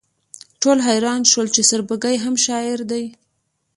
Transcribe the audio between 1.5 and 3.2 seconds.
چې سوربګی هم شاعر دی